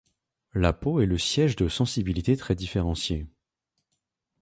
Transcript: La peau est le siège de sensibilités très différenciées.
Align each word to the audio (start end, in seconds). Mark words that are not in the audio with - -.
La 0.55 0.73
peau 0.73 0.99
est 0.99 1.05
le 1.05 1.19
siège 1.19 1.55
de 1.55 1.67
sensibilités 1.67 2.35
très 2.35 2.55
différenciées. 2.55 3.27